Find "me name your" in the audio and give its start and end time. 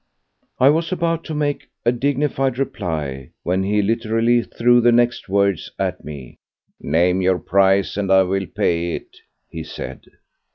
6.03-7.37